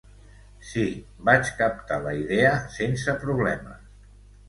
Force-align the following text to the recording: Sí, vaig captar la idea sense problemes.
Sí, 0.69 0.85
vaig 1.29 1.53
captar 1.61 2.01
la 2.07 2.17
idea 2.25 2.57
sense 2.81 3.19
problemes. 3.27 3.91